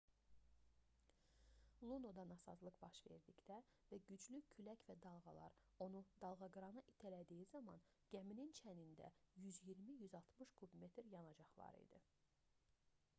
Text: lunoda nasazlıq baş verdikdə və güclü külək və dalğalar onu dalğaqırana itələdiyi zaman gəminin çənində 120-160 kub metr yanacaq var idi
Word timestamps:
lunoda 1.89 2.23
nasazlıq 2.29 2.79
baş 2.85 3.01
verdikdə 3.09 3.57
və 3.91 3.99
güclü 4.07 4.39
külək 4.55 4.87
və 4.87 4.95
dalğalar 5.03 5.59
onu 5.87 6.01
dalğaqırana 6.25 6.85
itələdiyi 6.95 7.45
zaman 7.53 7.85
gəminin 8.17 8.55
çənində 8.63 9.13
120-160 9.45 10.57
kub 10.63 10.77
metr 10.85 11.13
yanacaq 11.17 11.57
var 11.63 11.81
idi 11.87 12.03